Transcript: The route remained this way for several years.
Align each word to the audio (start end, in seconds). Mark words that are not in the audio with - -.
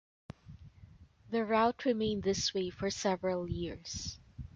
The 1.29 1.45
route 1.45 1.85
remained 1.85 2.23
this 2.23 2.55
way 2.55 2.71
for 2.71 2.89
several 2.89 3.47
years. 3.47 4.17